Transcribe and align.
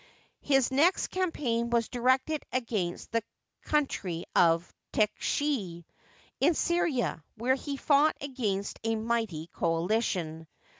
His 0.41 0.71
next 0.71 1.09
campaign 1.09 1.69
was 1.69 1.87
directed 1.87 2.43
against 2.51 3.11
the 3.11 3.21
country 3.61 4.25
of 4.35 4.73
Techsi, 4.91 5.85
in 6.39 6.55
Syria, 6.55 7.23
where 7.35 7.53
he 7.53 7.77
fought 7.77 8.17
against 8.19 8.79
a 8.83 8.95
mighty 8.95 9.45
coalition. 9.53 10.47